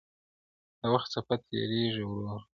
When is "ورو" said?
2.07-2.35